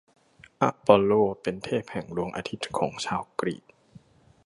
[0.61, 3.63] อปอลโล เป็นเทพแห่งดวงอาทิตย์ของชาวกรีก